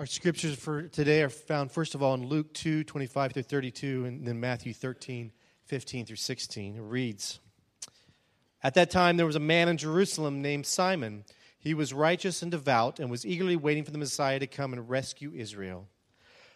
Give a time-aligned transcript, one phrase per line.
[0.00, 4.06] Our scriptures for today are found, first of all, in Luke 2 25 through 32,
[4.06, 5.30] and then Matthew 13
[5.66, 6.76] 15 through 16.
[6.76, 7.40] It reads
[8.62, 11.24] At that time, there was a man in Jerusalem named Simeon.
[11.58, 14.88] He was righteous and devout and was eagerly waiting for the Messiah to come and
[14.88, 15.86] rescue Israel.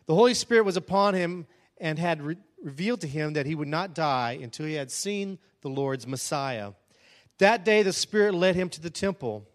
[0.06, 1.46] The Holy Spirit was upon him
[1.78, 5.38] and had re- revealed to him that he would not die until he had seen
[5.60, 6.72] the Lord's Messiah.
[7.36, 9.46] That day, the Spirit led him to the temple.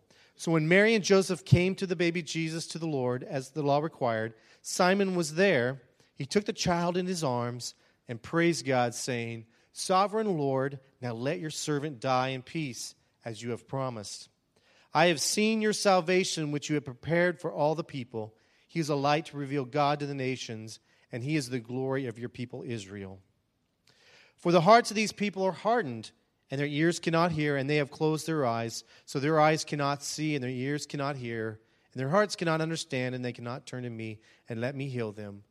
[0.41, 3.61] So when Mary and Joseph came to the baby Jesus to the Lord, as the
[3.61, 4.33] law required,
[4.63, 5.83] Simeon was there.
[6.15, 7.75] He took the child in his arms
[8.07, 13.51] and praised God, saying, Sovereign Lord, now let your servant die in peace, as you
[13.51, 14.29] have promised.
[14.95, 18.33] I have seen your salvation, which you have prepared for all the people.
[18.67, 20.79] He is a light to reveal God to the nations,
[21.11, 23.19] and he is the glory of your people Israel.
[24.37, 26.09] For the hearts of these people are hardened
[26.51, 30.03] and their ears cannot hear, and they have closed their eyes, so their eyes cannot
[30.03, 31.59] see, and their ears cannot hear,
[31.93, 34.19] and their hearts cannot understand, and they cannot turn to me
[34.49, 35.43] and let me heal them.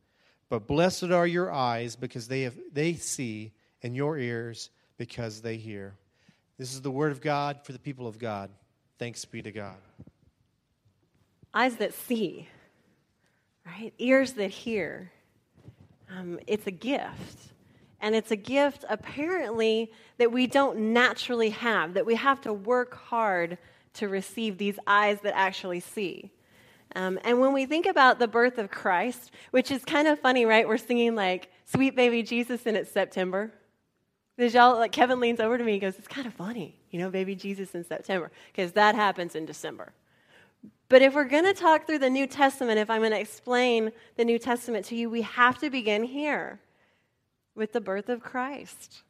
[0.47, 5.57] But blessed are your eyes because they, have, they see, and your ears because they
[5.57, 5.95] hear.
[6.57, 8.51] This is the word of God for the people of God.
[8.99, 9.77] Thanks be to God.
[11.53, 12.47] Eyes that see,
[13.65, 13.93] right?
[13.97, 15.11] Ears that hear.
[16.15, 17.53] Um, it's a gift.
[18.01, 22.95] And it's a gift, apparently, that we don't naturally have, that we have to work
[22.95, 23.57] hard
[23.93, 26.31] to receive these eyes that actually see.
[26.95, 30.45] Um, and when we think about the birth of Christ, which is kind of funny,
[30.45, 30.67] right?
[30.67, 33.51] We're singing like "Sweet Baby Jesus" and it's September.
[34.35, 36.99] Because y'all, like Kevin leans over to me, and goes, "It's kind of funny, you
[36.99, 39.93] know, Baby Jesus in September, because that happens in December."
[40.89, 43.91] But if we're going to talk through the New Testament, if I'm going to explain
[44.17, 46.59] the New Testament to you, we have to begin here
[47.55, 49.03] with the birth of Christ,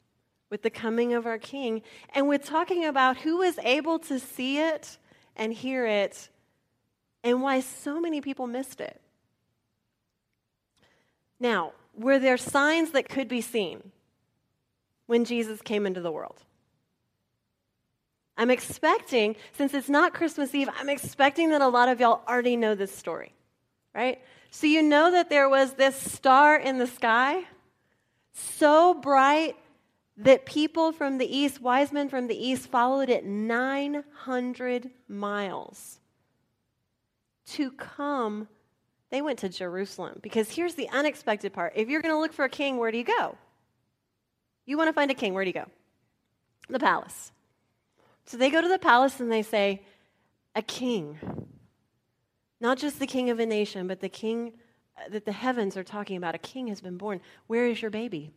[0.50, 1.82] with the coming of our King,
[2.14, 4.98] and with talking about who was able to see it
[5.36, 6.30] and hear it
[7.24, 9.00] and why so many people missed it.
[11.40, 13.92] Now, were there signs that could be seen
[15.08, 16.44] when Jesus came into the world?
[18.38, 22.56] I'm expecting, since it's not Christmas Eve, I'm expecting that a lot of y'all already
[22.56, 23.34] know this story,
[23.94, 24.22] right?
[24.50, 27.44] So you know that there was this star in the sky
[28.42, 29.56] so bright
[30.18, 36.00] that people from the east, wise men from the east, followed it 900 miles
[37.48, 38.48] to come.
[39.10, 41.74] They went to Jerusalem because here's the unexpected part.
[41.76, 43.38] If you're going to look for a king, where do you go?
[44.66, 45.66] You want to find a king, where do you go?
[46.70, 47.32] The palace.
[48.26, 49.82] So they go to the palace and they say,
[50.56, 51.18] A king.
[52.60, 54.54] Not just the king of a nation, but the king
[55.10, 57.22] that the heavens are talking about a king has been born.
[57.48, 58.34] Where is your baby?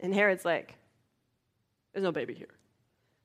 [0.00, 0.74] And Herod's like,
[1.92, 2.48] There's no baby here.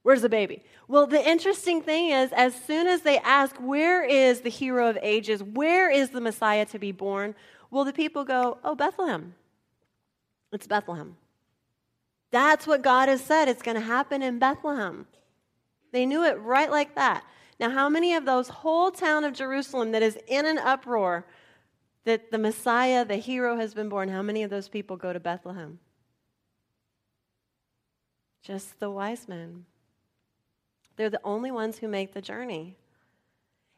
[0.04, 0.62] Where's the baby?
[0.88, 4.98] Well, the interesting thing is, as soon as they ask, Where is the hero of
[5.02, 5.42] ages?
[5.42, 7.34] Where is the Messiah to be born?
[7.72, 9.34] Well, the people go, Oh, Bethlehem.
[10.52, 11.18] It's Bethlehem.
[12.32, 13.48] That's what God has said.
[13.48, 15.08] It's going to happen in Bethlehem.
[15.92, 17.24] They knew it right like that.
[17.60, 21.26] Now, how many of those whole town of Jerusalem that is in an uproar
[22.06, 25.20] that the Messiah, the hero, has been born, how many of those people go to
[25.20, 25.80] Bethlehem?
[28.42, 29.66] Just the wise men.
[30.96, 32.78] They're the only ones who make the journey.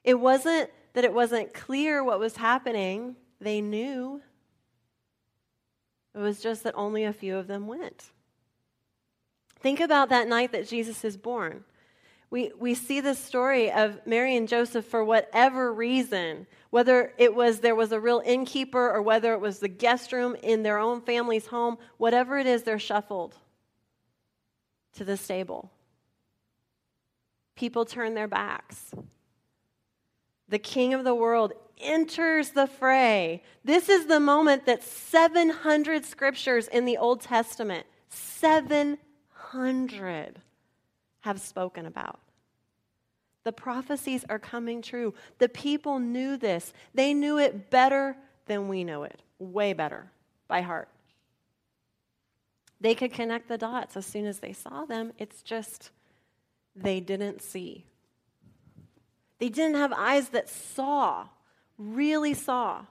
[0.04, 4.22] It wasn't that it wasn't clear what was happening, they knew.
[6.14, 8.12] It was just that only a few of them went.
[9.60, 11.64] Think about that night that Jesus is born.
[12.30, 17.60] We, we see the story of Mary and Joseph for whatever reason, whether it was
[17.60, 21.00] there was a real innkeeper or whether it was the guest room in their own
[21.02, 23.36] family's home, whatever it is, they're shuffled
[24.96, 25.72] to the stable.
[27.56, 28.94] People turn their backs.
[30.50, 33.42] The king of the world enters the fray.
[33.64, 40.42] This is the moment that 700 scriptures in the Old Testament, 700
[41.22, 42.20] have spoken about.
[43.44, 45.14] The prophecies are coming true.
[45.38, 46.74] The people knew this.
[46.94, 50.12] They knew it better than we know it, way better
[50.48, 50.90] by heart.
[52.80, 55.14] They could connect the dots as soon as they saw them.
[55.18, 55.92] It's just
[56.76, 57.86] they didn't see.
[59.40, 61.28] They didn't have eyes that saw,
[61.78, 62.86] really saw.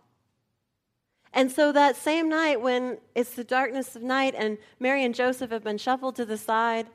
[1.32, 5.50] And so that same night, when it's the darkness of night and Mary and Joseph
[5.50, 6.86] have been shuffled to the side,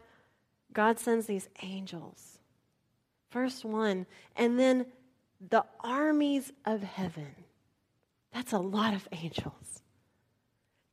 [0.73, 2.39] God sends these angels.
[3.29, 4.85] First one, and then
[5.49, 7.35] the armies of heaven.
[8.33, 9.81] That's a lot of angels.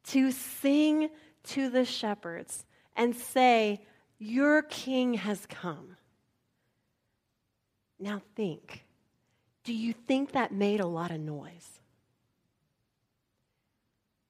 [0.04, 1.10] To sing
[1.44, 2.64] to the shepherds
[2.96, 3.84] and say,
[4.18, 5.96] Your king has come.
[8.00, 8.84] Now think
[9.64, 11.80] Do you think that made a lot of noise?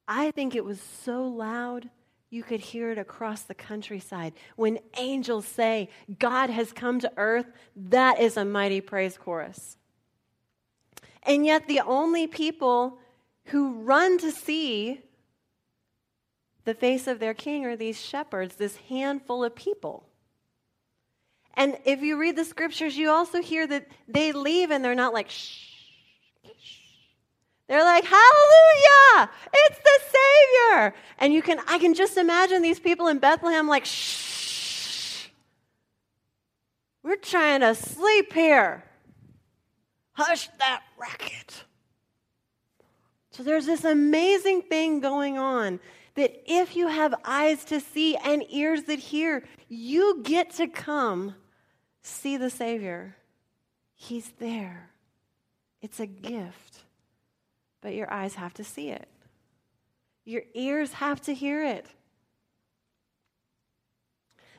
[0.06, 1.90] I think it was so loud
[2.30, 4.34] you could hear it across the countryside.
[4.56, 5.88] When angels say,
[6.18, 9.76] God has come to earth, that is a mighty praise chorus.
[11.22, 12.98] And yet, the only people
[13.46, 15.00] who run to see
[16.64, 20.04] the face of their king are these shepherds, this handful of people.
[21.54, 25.14] And if you read the scriptures, you also hear that they leave and they're not
[25.14, 25.77] like, shh.
[27.68, 29.30] They're like, Hallelujah!
[29.52, 30.94] It's the Savior!
[31.18, 35.28] And you can I can just imagine these people in Bethlehem like, shh.
[37.02, 38.84] We're trying to sleep here.
[40.12, 41.64] Hush that racket.
[43.30, 45.78] So there's this amazing thing going on
[46.16, 51.36] that if you have eyes to see and ears that hear, you get to come
[52.02, 53.16] see the Savior.
[53.94, 54.90] He's there.
[55.80, 56.82] It's a gift,
[57.80, 59.08] but your eyes have to see it,
[60.24, 61.86] your ears have to hear it.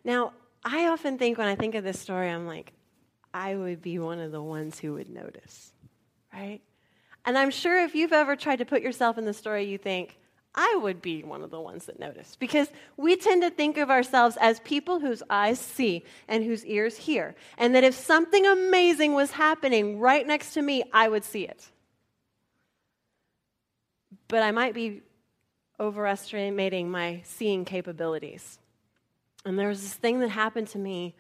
[0.04, 0.34] Now,
[0.64, 2.74] I often think when I think of this story, I'm like,
[3.34, 5.72] I would be one of the ones who would notice,
[6.34, 6.62] right?
[7.26, 10.18] And I'm sure if you've ever tried to put yourself in the story, you think,
[10.56, 13.92] I would be one of the ones that noticed because we tend to think of
[13.92, 17.36] ourselves as people whose eyes see and whose ears hear.
[17.58, 21.70] And that if something amazing was happening right next to me, I would see it.
[24.30, 25.02] But I might be
[25.80, 28.60] overestimating my seeing capabilities.
[29.46, 31.16] And there was this thing that happened to me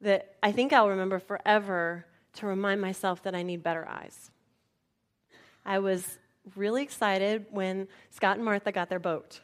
[0.00, 4.30] that I think I'll remember forever to remind myself that I need better eyes.
[5.64, 6.18] I was
[6.56, 9.40] really excited when Scott and Martha got their boat.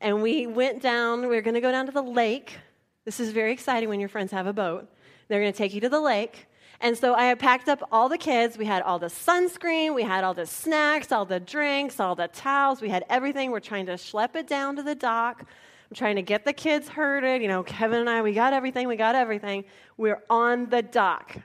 [0.00, 2.58] And we went down, we were going to go down to the lake.
[3.04, 4.90] This is very exciting when your friends have a boat.
[5.28, 6.46] They're going to take you to the lake.
[6.80, 8.58] And so I had packed up all the kids.
[8.58, 12.28] We had all the sunscreen, we had all the snacks, all the drinks, all the
[12.28, 12.80] towels.
[12.80, 13.50] We had everything.
[13.50, 15.40] We're trying to schlep it down to the dock.
[15.40, 17.42] I'm trying to get the kids herded.
[17.42, 19.64] You know, Kevin and I, we got everything, we got everything.
[19.96, 21.36] We're on the dock.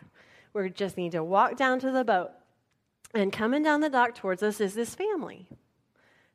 [0.54, 2.32] We just need to walk down to the boat.
[3.14, 5.48] And coming down the dock towards us is this family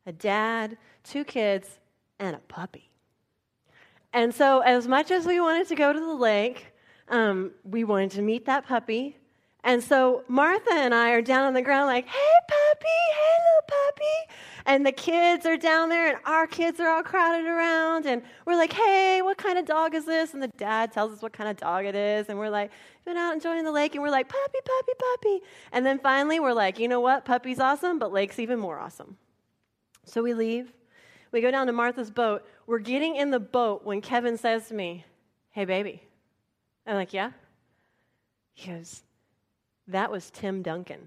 [0.07, 1.81] a dad, two kids,
[2.19, 2.91] and a puppy.
[4.13, 6.73] And so, as much as we wanted to go to the lake,
[7.09, 9.17] um, we wanted to meet that puppy.
[9.65, 13.85] And so Martha and I are down on the ground, like, hey, puppy, hey, little
[13.85, 14.33] puppy.
[14.65, 18.07] And the kids are down there, and our kids are all crowded around.
[18.07, 20.35] And we're like, hey, what kind of dog is this?
[20.35, 22.29] And the dad tells us what kind of dog it is.
[22.29, 22.71] And we're like,
[23.05, 23.97] been out enjoying the lake.
[23.97, 25.41] And we're like, puppy, puppy, puppy.
[25.73, 27.25] And then finally, we're like, you know what?
[27.25, 29.17] Puppy's awesome, but lake's even more awesome.
[30.05, 30.73] So we leave.
[31.33, 32.47] We go down to Martha's boat.
[32.69, 35.05] We're getting in the boat when Kevin says to me,
[35.51, 36.06] hey, baby.
[36.87, 37.33] I'm like, yeah?
[38.55, 39.03] He goes,
[39.89, 41.01] that was Tim Duncan.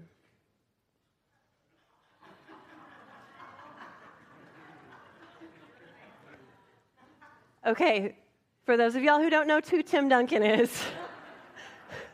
[7.66, 8.16] Okay,
[8.64, 10.82] for those of y'all who don't know who Tim Duncan is,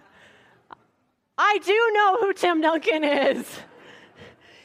[1.39, 3.61] I do know who Tim Duncan is.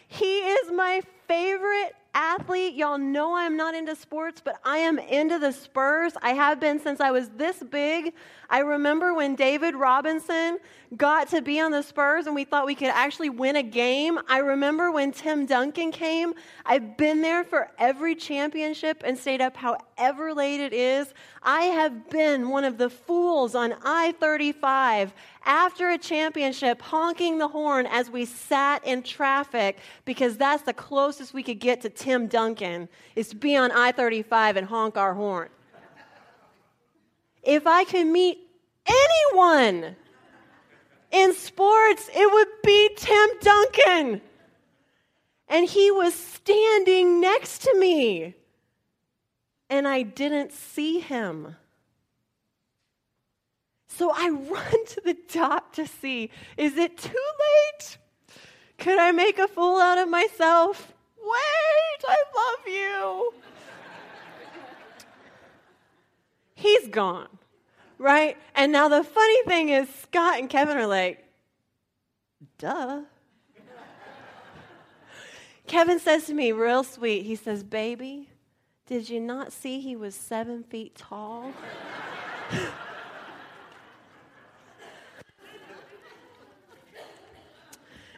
[0.08, 2.76] He is my favorite athlete.
[2.76, 6.14] Y'all know I'm not into sports, but I am into the Spurs.
[6.22, 8.14] I have been since I was this big.
[8.50, 10.60] I remember when David Robinson
[10.98, 14.20] got to be on the Spurs and we thought we could actually win a game.
[14.28, 16.34] I remember when Tim Duncan came.
[16.66, 21.14] I've been there for every championship and stayed up however late it is.
[21.44, 25.14] I have been one of the fools on I 35
[25.46, 31.34] after a championship honking the horn as we sat in traffic because that's the closest
[31.34, 35.14] we could get to Tim Duncan is to be on I 35 and honk our
[35.14, 35.50] horn.
[37.44, 38.40] If I could meet
[38.86, 39.96] anyone
[41.12, 44.22] in sports, it would be Tim Duncan.
[45.48, 48.36] And he was standing next to me.
[49.72, 51.56] And I didn't see him.
[53.88, 57.98] So I run to the top to see is it too late?
[58.78, 60.94] Could I make a fool out of myself?
[61.18, 63.34] Wait, I love you.
[66.56, 67.30] He's gone,
[67.98, 68.38] right?
[68.56, 71.24] And now the funny thing is, Scott and Kevin are like,
[72.58, 73.02] duh.
[75.68, 78.31] Kevin says to me, real sweet, he says, Baby,
[78.88, 81.52] did you not see he was seven feet tall?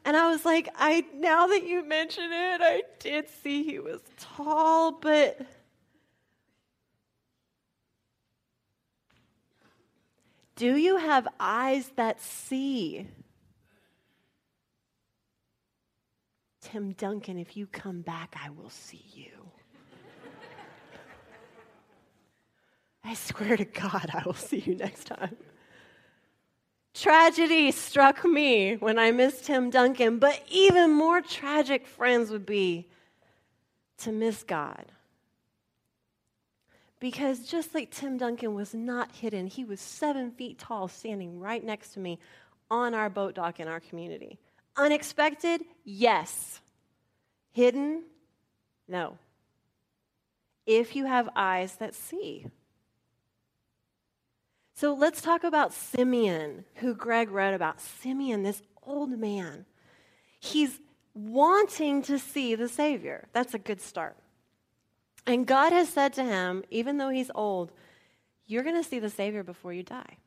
[0.05, 4.01] And I was like, I now that you mention it, I did see he was
[4.19, 5.39] tall, but
[10.55, 13.07] do you have eyes that see?
[16.61, 19.51] Tim Duncan, if you come back, I will see you.
[23.03, 25.35] I swear to God, I will see you next time.
[26.93, 32.87] Tragedy struck me when I missed Tim Duncan, but even more tragic, friends, would be
[33.99, 34.85] to miss God.
[36.99, 41.63] Because just like Tim Duncan was not hidden, he was seven feet tall, standing right
[41.63, 42.19] next to me
[42.71, 44.37] on our boat dock in our community.
[44.77, 45.61] Unexpected?
[45.83, 46.61] Yes.
[47.51, 48.03] Hidden?
[48.87, 49.17] No.
[50.65, 52.45] If you have eyes that see.
[54.75, 57.79] So let's talk about Simeon, who Greg read about.
[57.79, 59.65] Simeon, this old man,
[60.39, 60.79] he's
[61.13, 63.27] wanting to see the Savior.
[63.33, 64.17] That's a good start.
[65.25, 67.71] And God has said to him, even though he's old,
[68.45, 70.17] you're going to see the Savior before you die.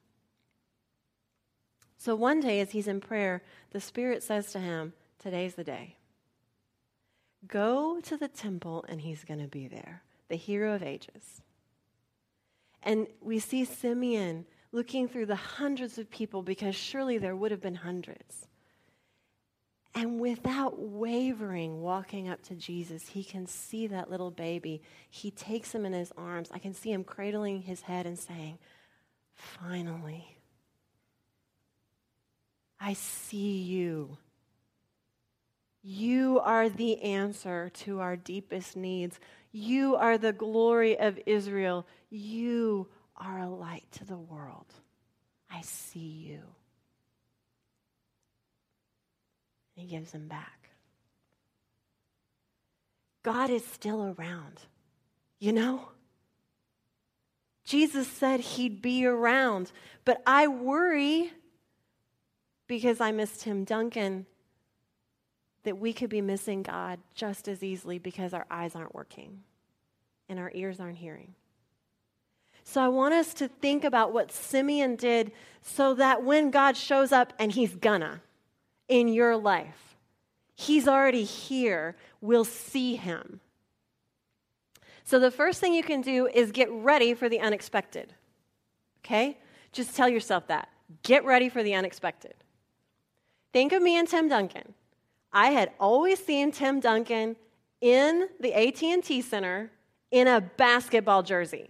[1.98, 5.96] So one day, as he's in prayer, the Spirit says to him, Today's the day.
[7.48, 11.42] Go to the temple, and he's going to be there, the hero of ages.
[12.86, 17.60] And we see Simeon looking through the hundreds of people because surely there would have
[17.60, 18.46] been hundreds.
[19.92, 24.82] And without wavering, walking up to Jesus, he can see that little baby.
[25.10, 26.50] He takes him in his arms.
[26.52, 28.58] I can see him cradling his head and saying,
[29.34, 30.38] Finally,
[32.78, 34.16] I see you.
[35.88, 39.20] You are the answer to our deepest needs.
[39.52, 41.86] You are the glory of Israel.
[42.10, 44.66] You are a light to the world.
[45.48, 46.40] I see you.
[49.76, 50.70] And he gives them back.
[53.22, 54.62] God is still around,
[55.38, 55.90] you know?
[57.64, 59.70] Jesus said he'd be around,
[60.04, 61.30] but I worry
[62.66, 64.26] because I missed Tim Duncan
[65.66, 69.42] that we could be missing God just as easily because our eyes aren't working
[70.28, 71.34] and our ears aren't hearing.
[72.62, 75.32] So I want us to think about what Simeon did
[75.62, 78.22] so that when God shows up, and he's gonna
[78.88, 79.96] in your life,
[80.54, 83.40] he's already here, we'll see him.
[85.04, 88.14] So the first thing you can do is get ready for the unexpected.
[89.04, 89.38] Okay?
[89.72, 90.68] Just tell yourself that.
[91.02, 92.34] Get ready for the unexpected.
[93.52, 94.74] Think of me and Tim Duncan.
[95.36, 97.36] I had always seen Tim Duncan
[97.82, 99.70] in the AT&T Center
[100.10, 101.68] in a basketball jersey.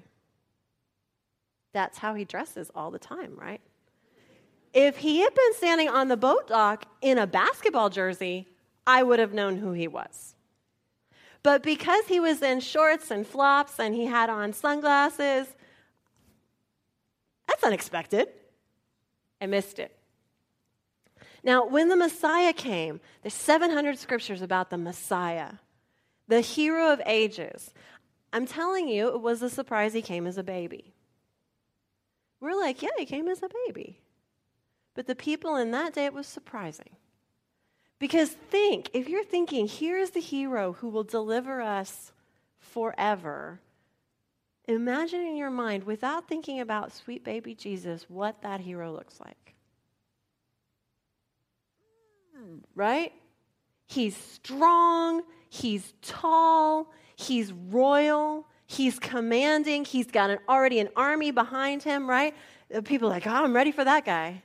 [1.72, 3.60] That's how he dresses all the time, right?
[4.72, 8.46] If he had been standing on the boat dock in a basketball jersey,
[8.86, 10.36] I would have known who he was.
[11.42, 15.48] But because he was in shorts and flops and he had on sunglasses,
[17.48, 18.28] that's unexpected.
[19.40, 19.92] I missed it.
[21.46, 25.52] Now, when the Messiah came, there's 700 scriptures about the Messiah,
[26.26, 27.72] the hero of ages.
[28.32, 30.92] I'm telling you, it was a surprise he came as a baby.
[32.40, 34.00] We're like, yeah, he came as a baby.
[34.94, 36.96] But the people in that day, it was surprising.
[38.00, 42.10] Because think, if you're thinking, here's the hero who will deliver us
[42.58, 43.60] forever,
[44.66, 49.55] imagine in your mind, without thinking about sweet baby Jesus, what that hero looks like
[52.74, 53.12] right?
[53.86, 61.82] He's strong, he's tall, he's royal, he's commanding, he's got an, already an army behind
[61.82, 62.34] him, right?
[62.84, 64.42] People are like, oh, I'm ready for that guy.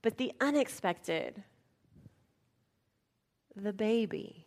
[0.00, 1.42] But the unexpected,
[3.56, 4.46] the baby,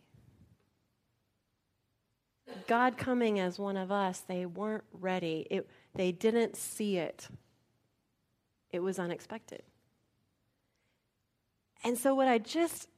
[2.66, 5.46] God coming as one of us, they weren't ready.
[5.50, 7.28] It, they didn't see it.
[8.70, 9.62] It was unexpected.
[11.86, 12.88] And so, what I just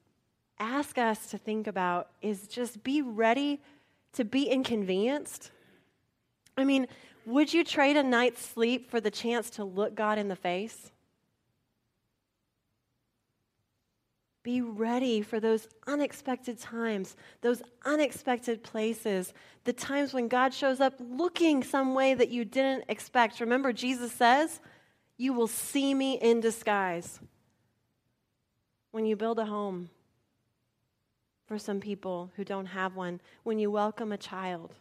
[0.59, 3.61] ask us to think about is just be ready
[4.15, 5.51] to be inconvenienced.
[6.57, 6.87] I mean,
[7.27, 10.91] would you trade a night's sleep for the chance to look God in the face?
[14.43, 20.95] Be ready for those unexpected times, those unexpected places, the times when God shows up
[20.99, 23.41] looking some way that you didn't expect.
[23.41, 24.61] Remember, Jesus says,
[25.19, 27.21] You will see me in disguise
[28.91, 29.91] when you build a home
[31.47, 34.75] for some people who don't have one, when you welcome a child,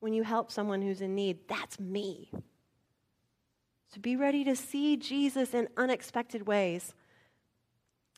[0.00, 2.30] when you help someone who's in need, that's me.
[3.94, 6.94] So be ready to see Jesus in unexpected ways.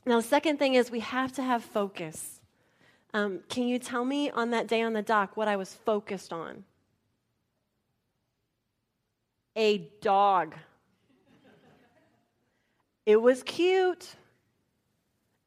[0.06, 2.40] Now, the second thing is we have to have focus.
[3.12, 6.32] Um, can you tell me on that day on the dock what I was focused
[6.32, 6.64] on?
[9.56, 10.54] A dog.
[13.06, 14.14] It was cute.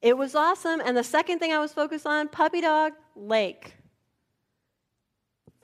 [0.02, 0.82] It was awesome.
[0.84, 3.76] And the second thing I was focused on puppy dog, lake.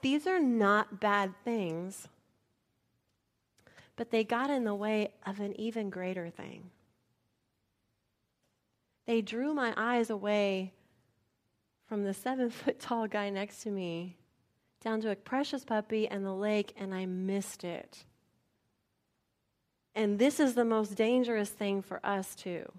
[0.02, 2.10] These are not bad things,
[3.96, 6.72] but they got in the way of an even greater thing.
[9.06, 10.74] They drew my eyes away
[11.88, 14.18] from the seven foot tall guy next to me
[14.84, 18.04] down to a precious puppy and the lake, and I missed it.
[19.96, 22.72] And this is the most dangerous thing for us, too.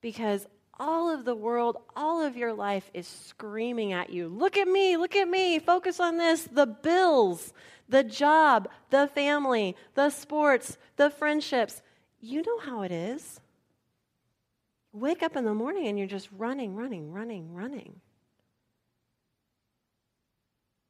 [0.00, 0.46] Because
[0.80, 4.96] all of the world, all of your life is screaming at you look at me,
[4.96, 7.52] look at me, focus on this the bills,
[7.88, 11.82] the job, the family, the sports, the friendships.
[12.20, 13.40] You know how it is.
[14.92, 18.00] Wake up in the morning and you're just running, running, running, running.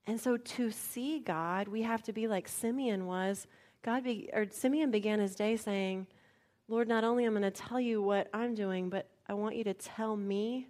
[0.07, 3.47] And so to see God, we have to be like Simeon was
[3.83, 6.07] God be, or Simeon began his day saying,
[6.69, 9.57] Lord, not only am I going to tell you what I'm doing, but I want
[9.57, 10.69] you to tell me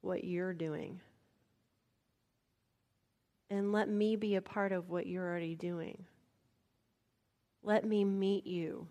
[0.00, 1.00] what you're doing.
[3.50, 6.04] And let me be a part of what you're already doing.
[7.62, 8.88] Let me meet you.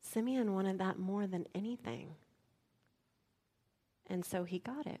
[0.00, 2.14] Simeon wanted that more than anything.
[4.08, 5.00] And so he got it.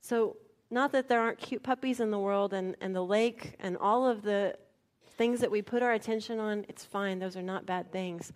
[0.00, 0.36] So
[0.70, 4.06] not that there aren't cute puppies in the world and, and the lake and all
[4.06, 4.56] of the
[5.16, 7.18] things that we put our attention on, it's fine.
[7.18, 8.32] Those are not bad things.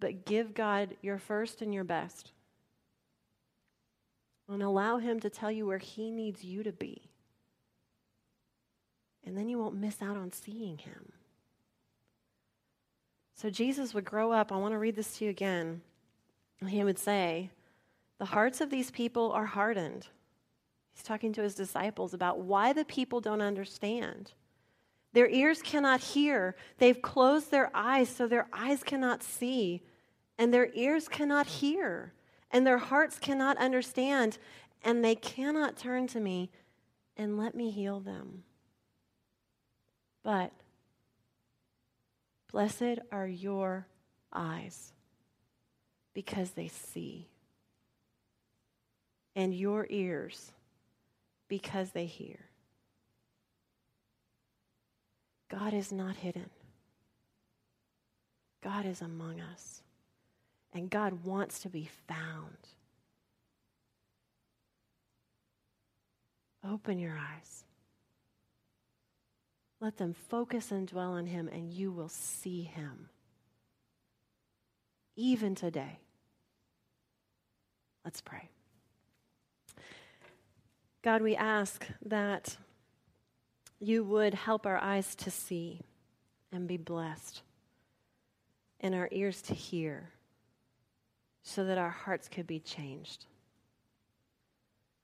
[0.00, 2.32] But give God your first and your best.
[4.48, 7.10] And allow Him to tell you where He needs you to be.
[9.24, 11.12] And then you won't miss out on seeing Him.
[13.36, 14.52] So Jesus would grow up.
[14.52, 15.80] I want to read this to you again.
[16.66, 17.50] He would say,
[18.18, 20.08] The hearts of these people are hardened.
[20.94, 24.32] He's talking to his disciples about why the people don't understand.
[25.12, 26.56] Their ears cannot hear.
[26.78, 29.82] They've closed their eyes so their eyes cannot see,
[30.38, 32.12] and their ears cannot hear,
[32.50, 34.38] and their hearts cannot understand,
[34.84, 36.50] and they cannot turn to me
[37.16, 38.44] and let me heal them.
[40.22, 40.52] But
[42.50, 43.86] blessed are your
[44.32, 44.92] eyes
[46.12, 47.28] because they see,
[49.34, 50.52] and your ears
[51.48, 52.38] because they hear.
[55.50, 56.50] God is not hidden.
[58.62, 59.82] God is among us.
[60.72, 62.56] And God wants to be found.
[66.68, 67.64] Open your eyes.
[69.80, 73.10] Let them focus and dwell on Him, and you will see Him.
[75.14, 75.98] Even today.
[78.04, 78.48] Let's pray.
[81.04, 82.56] God, we ask that
[83.78, 85.82] you would help our eyes to see
[86.50, 87.42] and be blessed,
[88.80, 90.08] and our ears to hear,
[91.42, 93.26] so that our hearts could be changed.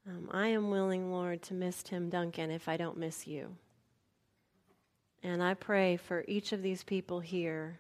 [0.09, 3.55] Um, I am willing, Lord, to miss Tim Duncan if I don't miss you.
[5.23, 7.79] And I pray for each of these people here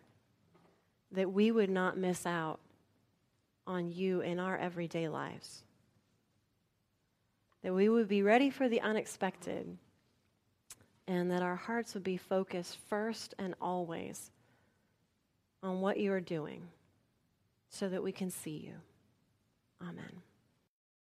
[1.10, 2.60] that we would not miss out
[3.66, 5.62] on you in our everyday lives
[7.62, 9.76] that we would be ready for the unexpected,
[11.06, 14.30] and that our hearts would be focused first and always
[15.62, 16.62] on what you are doing
[17.68, 18.74] so that we can see you.
[19.82, 20.22] Amen.